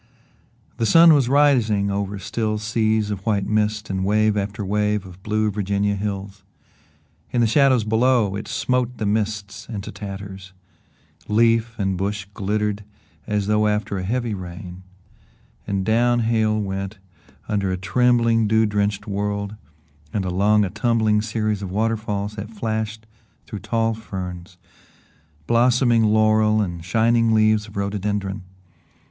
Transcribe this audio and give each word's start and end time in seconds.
The 0.77 0.87
sun 0.87 1.13
was 1.13 1.29
rising 1.29 1.91
over 1.91 2.17
still 2.17 2.57
seas 2.57 3.11
of 3.11 3.23
white 3.23 3.45
mist 3.45 3.87
and 3.87 4.03
wave 4.03 4.35
after 4.35 4.65
wave 4.65 5.05
of 5.05 5.21
blue 5.21 5.51
Virginia 5.51 5.93
hills. 5.95 6.43
In 7.29 7.39
the 7.39 7.45
shadows 7.45 7.83
below, 7.83 8.35
it 8.35 8.47
smote 8.47 8.97
the 8.97 9.05
mists 9.05 9.69
into 9.69 9.91
tatters; 9.91 10.53
leaf 11.27 11.77
and 11.77 11.97
bush 11.99 12.25
glittered 12.33 12.83
as 13.27 13.45
though 13.45 13.67
after 13.67 13.99
a 13.99 14.03
heavy 14.03 14.33
rain, 14.33 14.81
and 15.67 15.85
down 15.85 16.21
Hale 16.21 16.59
went 16.59 16.97
under 17.47 17.71
a 17.71 17.77
trembling 17.77 18.47
dew 18.47 18.65
drenched 18.65 19.05
world 19.05 19.55
and 20.11 20.25
along 20.25 20.65
a 20.65 20.71
tumbling 20.71 21.21
series 21.21 21.61
of 21.61 21.69
water 21.69 21.95
falls 21.95 22.37
that 22.37 22.49
flashed 22.49 23.05
through 23.45 23.59
tall 23.59 23.93
ferns, 23.93 24.57
blossoming 25.45 26.05
laurel 26.05 26.59
and 26.59 26.83
shining 26.83 27.35
leaves 27.35 27.67
of 27.67 27.77
rhododendron. 27.77 28.41